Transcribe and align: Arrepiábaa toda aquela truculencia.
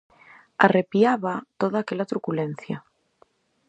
Arrepiábaa 0.65 1.45
toda 1.61 1.77
aquela 1.79 2.09
truculencia. 2.11 2.77